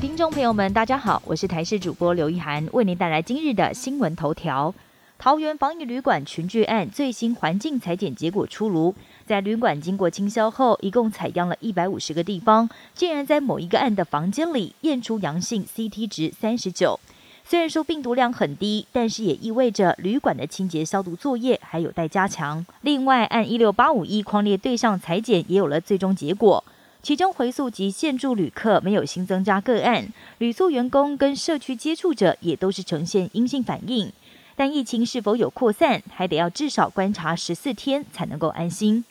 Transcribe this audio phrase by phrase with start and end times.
[0.00, 4.72] 听众朋友们，大家好，我是台视主播刘一涵，为您带来今日的新闻头条。
[5.18, 8.94] 桃园防疫旅馆群聚案最新环境裁剪结果出炉，
[9.26, 17.00] 在旅馆经过清消后，一共采样了一百五十个地方，竟然在某一个案的房间里验出阳性 CT 值三十九。
[17.44, 22.64] 虽然说病毒量很低，但是也意味着旅馆的清洁消毒作业还有待加强。
[22.82, 26.62] 另外，按一六八五一框列对象裁剪也有了最终结果，
[27.02, 34.12] 其中回溯及现住旅客没有新增加个案，旅宿员工跟社区接触者也都是呈现阴性反应。
[34.56, 39.04] 但疫情是否有扩散，还得要至少观察十四天才能够安心。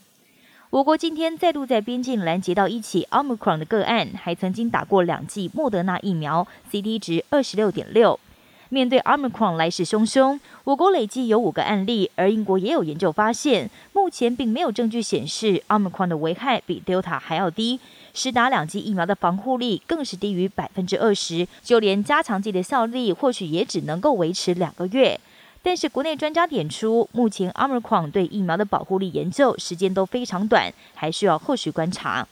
[0.70, 8.20] 我国今天再度在边境拦截到一起 Omicron 的个案，还曾经打过两剂莫德纳疫苗，C D 值二十六点六。
[8.70, 13.70] 面对 Omicron 来势汹汹，我国累计有五个案例，而英国也有研究发现，
[14.08, 17.78] 目前并没有证据显示 Omicron 的危害比 Delta 还要低，
[18.14, 25.20] 施打两剂疫苗的防护力更是低于百分之二十，就连加强剂的效力或许也只能够维持两个月。
[25.62, 32.26] 但是国内专家点出，目前 Omicron 对疫苗的保护力研究时间都非常短，还需要后续观察。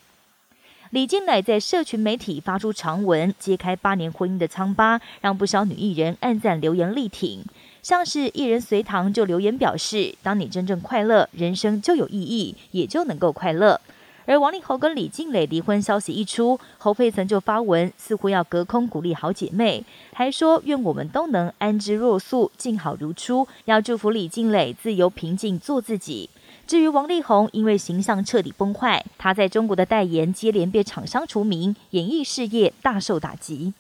[0.92, 7.44] 李静乃在社群媒体发出长文，揭开八年婚姻的疮疤，让不少女艺人暗赞留言力挺。
[7.86, 13.80] 像是艺人隋唐就留言表示：“当你真正快乐，人生就有意义，也就能够快乐。”
[14.26, 26.28] 而王力宏跟李静蕾离婚消息一出，侯佩岑就发文，似乎要隔空鼓励好姐妹，还说：“愿我们都能安之若素，静好如初。”要祝福李静蕾自由平静做自己。
[26.66, 33.74] 至于王力宏，因为形象彻底崩坏，他在中国的代言接连被厂商除名，演艺事业大受打击。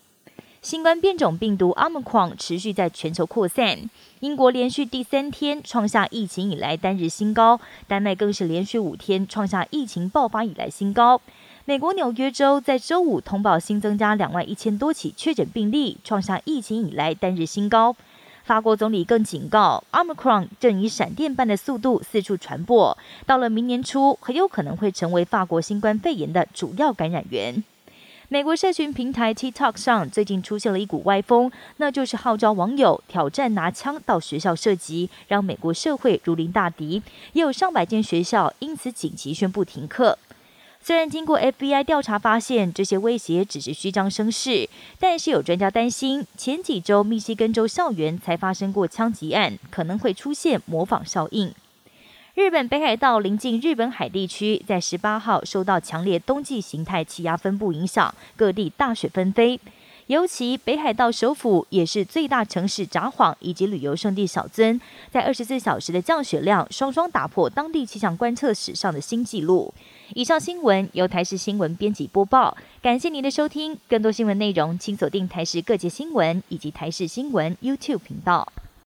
[0.65, 3.87] 新冠变种病毒 Omicron 持续在全球扩散，
[4.21, 11.21] 英国连续第三天创下疫情以来单日新高，丹麦更是连续五天创下疫情爆发以来新高。
[11.65, 17.95] 美国纽约州在周五通报新增加两万一千多起确诊病例，创下疫情以来单日新高。
[18.43, 27.63] 法国总理更警告，Omicron 正以闪电般的速度四处传播，到了明年初，很有可能会成为法国新冠肺炎的主要感染源。
[28.27, 37.03] 美国社群平台 TikTok 上最近出现了一股歪风，那就是号召网友挑战拿枪到学校射击，让美国社会如临大敌，
[37.33, 40.17] 也有上百间学校因此紧急宣布停课。
[40.81, 44.67] 虽然经过 FBI 调查发现这些威胁只是虚张声势，
[44.99, 51.53] 但是有专家担心，前几周密西根州校园才发生过枪击案，可能会出现模仿效应。
[52.35, 59.57] 日本北海道临近日本海地区，在十八号受到强烈冬季形态气压分布影响，各地大雪纷飞。
[60.07, 64.77] 尤其北海道首府也是最大城市札幌以及旅游胜地小樽，
[65.09, 69.73] 在二十四小时的降雪量双双打破当地气象观测史上的新纪录。
[70.13, 73.79] 以上新闻由台视新闻编辑播报，感谢您的收听。
[73.87, 78.51] 更多新闻内容，请锁定台视各界新闻以及台视新闻 YouTube 频道。